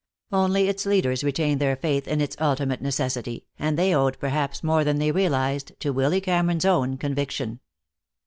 [0.31, 4.83] Only its leaders retained their faith in its ultimate necessity, and they owed perhaps more
[4.83, 7.59] than they realized to Willy Cameron's own conviction.